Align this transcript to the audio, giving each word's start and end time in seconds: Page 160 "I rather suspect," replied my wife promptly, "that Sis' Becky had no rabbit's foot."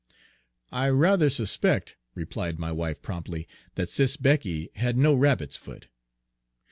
Page 0.71 0.71
160 0.71 0.77
"I 0.77 0.89
rather 0.89 1.29
suspect," 1.29 1.95
replied 2.15 2.57
my 2.57 2.71
wife 2.71 3.03
promptly, 3.03 3.47
"that 3.75 3.87
Sis' 3.87 4.17
Becky 4.17 4.71
had 4.77 4.97
no 4.97 5.13
rabbit's 5.13 5.57
foot." 5.57 5.89